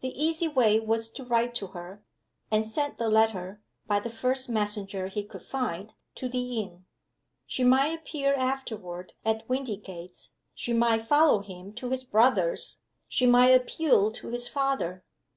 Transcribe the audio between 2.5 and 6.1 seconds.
and send the letter, by the first messenger he could find,